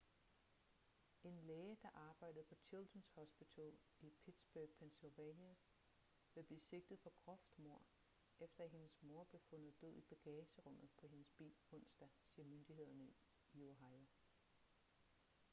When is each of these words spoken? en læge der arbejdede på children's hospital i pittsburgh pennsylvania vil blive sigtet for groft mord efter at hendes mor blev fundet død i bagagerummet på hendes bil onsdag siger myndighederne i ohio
en 1.23 1.41
læge 1.41 1.77
der 1.81 1.89
arbejdede 1.89 2.43
på 2.45 2.55
children's 2.55 3.09
hospital 3.15 3.77
i 3.99 4.09
pittsburgh 4.23 4.69
pennsylvania 4.79 5.55
vil 6.35 6.43
blive 6.43 6.59
sigtet 6.61 6.99
for 6.99 7.09
groft 7.15 7.59
mord 7.59 7.85
efter 8.39 8.63
at 8.63 8.69
hendes 8.71 9.03
mor 9.03 9.23
blev 9.23 9.41
fundet 9.49 9.81
død 9.81 9.95
i 9.95 10.01
bagagerummet 10.01 10.89
på 10.97 11.07
hendes 11.07 11.29
bil 11.37 11.53
onsdag 11.71 12.09
siger 12.25 12.45
myndighederne 12.45 13.07
i 13.53 13.63
ohio 13.63 14.07